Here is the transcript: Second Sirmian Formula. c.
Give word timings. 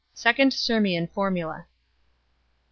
Second 0.15 0.51
Sirmian 0.51 1.05
Formula. 1.07 1.67
c. 1.69 1.73